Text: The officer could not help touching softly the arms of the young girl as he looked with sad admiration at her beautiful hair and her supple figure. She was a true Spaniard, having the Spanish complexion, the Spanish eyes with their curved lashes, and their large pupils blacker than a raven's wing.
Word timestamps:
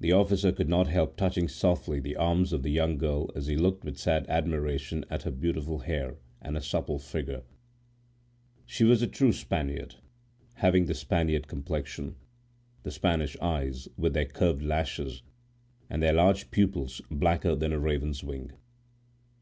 The 0.00 0.12
officer 0.12 0.52
could 0.52 0.68
not 0.68 0.86
help 0.88 1.16
touching 1.16 1.48
softly 1.48 1.98
the 1.98 2.14
arms 2.16 2.52
of 2.52 2.62
the 2.62 2.68
young 2.70 2.98
girl 2.98 3.30
as 3.34 3.46
he 3.46 3.56
looked 3.56 3.84
with 3.86 3.96
sad 3.96 4.26
admiration 4.28 5.02
at 5.08 5.22
her 5.22 5.30
beautiful 5.30 5.78
hair 5.78 6.18
and 6.42 6.56
her 6.56 6.60
supple 6.60 6.98
figure. 6.98 7.42
She 8.66 8.84
was 8.84 9.00
a 9.00 9.06
true 9.06 9.32
Spaniard, 9.32 9.94
having 10.56 10.84
the 10.84 10.92
Spanish 10.94 11.44
complexion, 11.46 12.16
the 12.82 12.90
Spanish 12.90 13.34
eyes 13.38 13.88
with 13.96 14.12
their 14.12 14.26
curved 14.26 14.62
lashes, 14.62 15.22
and 15.88 16.02
their 16.02 16.12
large 16.12 16.50
pupils 16.50 17.00
blacker 17.10 17.54
than 17.56 17.72
a 17.72 17.78
raven's 17.78 18.22
wing. 18.22 18.52